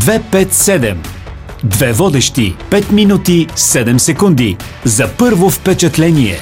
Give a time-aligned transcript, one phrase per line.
[0.00, 0.96] 257.
[1.64, 2.56] Две водещи.
[2.70, 4.56] 5 минути 7 секунди.
[4.84, 6.38] За първо впечатление.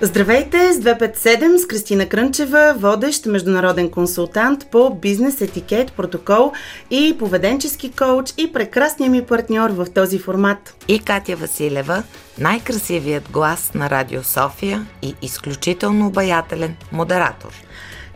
[0.00, 6.52] Здравейте с 257 с Кристина Крънчева, водещ международен консултант по бизнес етикет, протокол
[6.90, 10.74] и поведенчески коуч и прекрасният ми партньор в този формат.
[10.88, 12.02] И Катя Василева,
[12.38, 17.50] най-красивият глас на Радио София и изключително обаятелен модератор–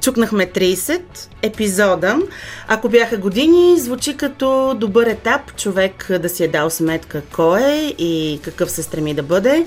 [0.05, 1.01] Чукнахме 30
[1.43, 2.19] епизода.
[2.69, 7.95] Ако бяха години, звучи като добър етап човек да си е дал сметка кой е
[7.99, 9.67] и какъв се стреми да бъде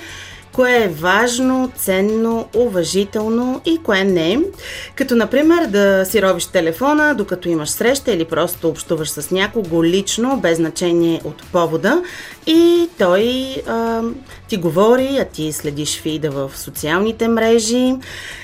[0.58, 4.40] кое е важно, ценно, уважително и кое не.
[4.96, 10.38] Като, например, да си робиш телефона, докато имаш среща или просто общуваш с някого лично,
[10.38, 12.04] без значение от повода
[12.48, 14.02] и той а,
[14.48, 17.96] ти говори, а ти следиш фида в социалните мрежи.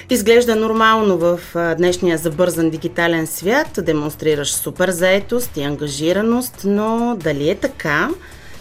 [0.10, 1.40] Изглежда нормално в
[1.78, 8.10] днешния забързан дигитален свят, демонстрираш супер заетост и ангажираност, но дали е така?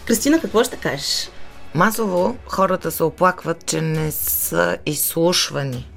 [0.06, 1.28] Кристина, какво ще кажеш?
[1.74, 5.88] Масово хората се оплакват, че не са изслушвани.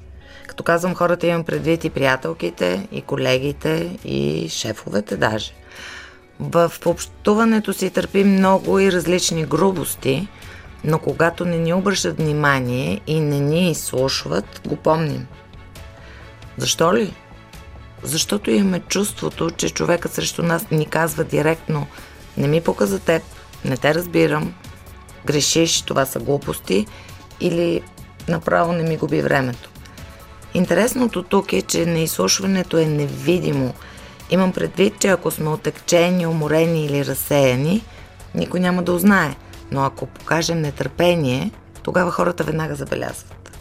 [0.47, 5.51] Като казвам хората, имам предвид и приятелките, и колегите, и шефовете даже.
[6.39, 10.27] В общуването си търпим много и различни грубости,
[10.83, 15.27] но когато не ни обръщат внимание и не ни изслушват, го помним.
[16.57, 17.13] Защо ли?
[18.03, 21.87] Защото имаме чувството, че човекът срещу нас ни казва директно
[22.37, 23.23] не ми пука за теб,
[23.65, 24.53] не те разбирам,
[25.25, 26.85] грешиш, това са глупости
[27.41, 27.81] или
[28.27, 29.69] направо не ми губи времето.
[30.53, 33.73] Интересното тук е, че неизслушването е невидимо.
[34.29, 37.83] Имам предвид, че ако сме отекчени, уморени или разсеяни,
[38.35, 39.35] никой няма да узнае.
[39.71, 41.51] Но ако покажем нетърпение,
[41.83, 43.57] тогава хората веднага забелязват.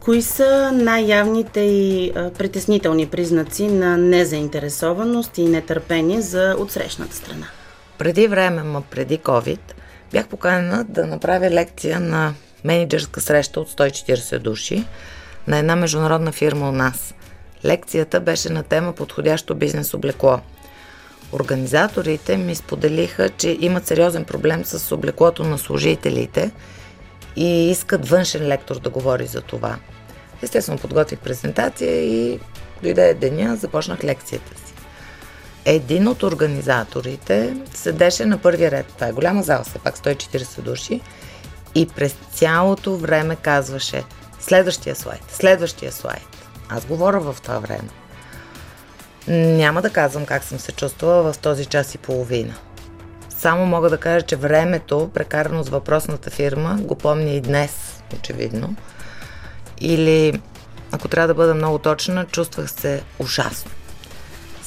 [0.00, 7.46] Кои са най-явните и притеснителни признаци на незаинтересованост и нетърпение за отсрещната страна?
[7.98, 9.60] Преди време, ма преди COVID,
[10.12, 14.84] бях поканена да направя лекция на менеджерска среща от 140 души
[15.46, 17.14] на една международна фирма у нас.
[17.64, 20.40] Лекцията беше на тема подходящо бизнес облекло.
[21.32, 26.50] Организаторите ми споделиха, че имат сериозен проблем с облеклото на служителите
[27.36, 29.76] и искат външен лектор да говори за това.
[30.42, 32.40] Естествено, подготвих презентация и
[32.82, 34.74] дойде деня, започнах лекцията си
[35.64, 38.86] един от организаторите седеше на първия ред.
[38.86, 41.00] Това е голяма зала, все пак 140 души.
[41.74, 44.04] И през цялото време казваше
[44.40, 46.26] следващия слайд, следващия слайд.
[46.68, 47.88] Аз говоря в това време.
[49.28, 52.54] Няма да казвам как съм се чувствала в този час и половина.
[53.28, 58.74] Само мога да кажа, че времето, прекарано с въпросната фирма, го помня и днес, очевидно.
[59.80, 60.40] Или,
[60.92, 63.70] ако трябва да бъда много точна, чувствах се ужасно.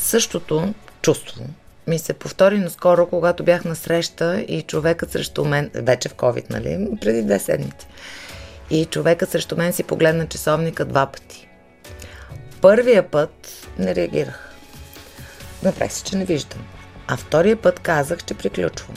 [0.01, 1.43] Същото чувство
[1.87, 6.49] ми се повтори наскоро, когато бях на среща и човекът срещу мен, вече в COVID,
[6.49, 7.87] нали, преди две седмици,
[8.69, 11.47] и човекът срещу мен си погледна часовника два пъти.
[12.61, 14.55] Първия път не реагирах.
[15.63, 16.65] Направих се, че не виждам.
[17.07, 18.95] А втория път казах, че приключвам.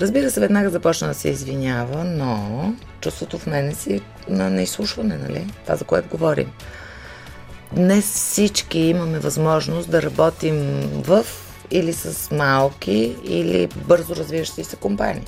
[0.00, 5.46] Разбира се, веднага започна да се извинява, но чувството в мене си на неизслушване, нали?
[5.64, 6.52] Това, за което говорим.
[7.76, 11.26] Днес всички имаме възможност да работим в
[11.70, 15.24] или с малки, или бързо развиващи се компании.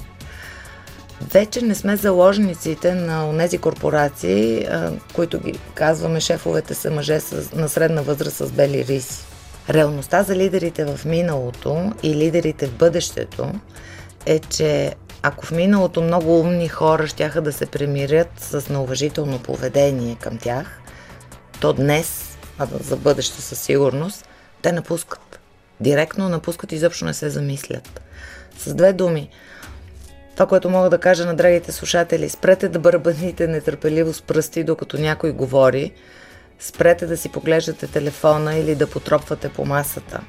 [1.32, 4.68] Вече не сме заложниците на тези корпорации,
[5.14, 7.20] които ги казваме шефовете са мъже
[7.54, 9.24] на средна възраст с бели риси.
[9.70, 13.52] Реалността за лидерите в миналото и лидерите в бъдещето
[14.26, 20.16] е, че ако в миналото много умни хора щяха да се премирят с неуважително поведение
[20.20, 20.80] към тях,
[21.60, 24.28] то днес, а за бъдеще със сигурност,
[24.62, 25.40] те напускат
[25.80, 28.00] директно напускат и изобщо не се замислят.
[28.58, 29.30] С две думи,
[30.34, 34.98] това, което мога да кажа на драгите слушатели, спрете да бърбаните нетърпеливо с пръсти, докато
[34.98, 35.92] някой говори,
[36.60, 40.20] спрете да си поглеждате телефона или да потропвате по масата.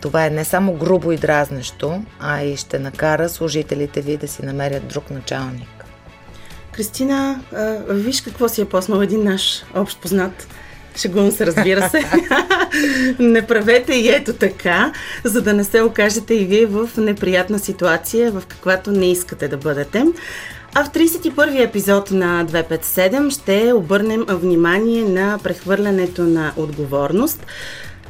[0.00, 4.44] Това е не само грубо и дразнещо, а и ще накара служителите ви да си
[4.44, 5.84] намерят друг началник.
[6.72, 7.40] Кристина,
[7.88, 10.48] виж какво си е поснал един наш общ познат
[10.96, 12.04] Шегувам се, разбира се.
[13.18, 14.92] не правете и ето така,
[15.24, 19.56] за да не се окажете и вие в неприятна ситуация, в каквато не искате да
[19.56, 20.04] бъдете.
[20.74, 27.46] А в 31-и епизод на 257 ще обърнем внимание на прехвърлянето на отговорност.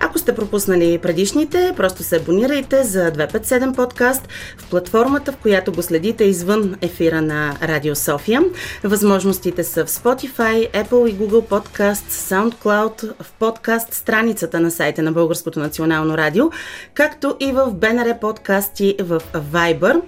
[0.00, 4.28] Ако сте пропуснали предишните, просто се абонирайте за 257 подкаст
[4.58, 8.42] в платформата, в която го следите извън ефира на Радио София.
[8.84, 15.12] Възможностите са в Spotify, Apple и Google Podcast, SoundCloud, в подкаст страницата на сайта на
[15.12, 16.50] Българското национално радио,
[16.94, 19.22] както и в БНР подкасти в
[19.52, 20.02] Viber.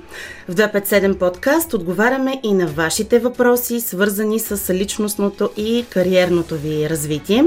[0.49, 7.45] В 257 подкаст отговаряме и на вашите въпроси, свързани с личностното и кариерното ви развитие.